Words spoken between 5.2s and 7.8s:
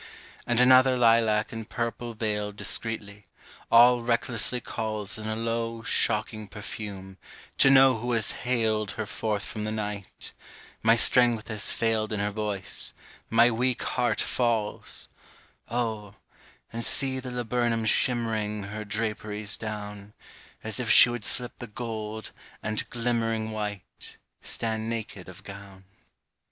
a low, shocking perfume, to